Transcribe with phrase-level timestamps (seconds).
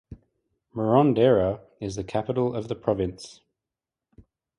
[0.73, 3.41] Marondera is the capital of the province.